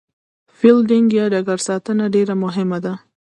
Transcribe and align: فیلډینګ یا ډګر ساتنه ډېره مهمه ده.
فیلډینګ 0.57 1.09
یا 1.17 1.25
ډګر 1.33 1.59
ساتنه 1.67 2.05
ډېره 2.15 2.35
مهمه 2.43 2.77
ده. 2.85 2.93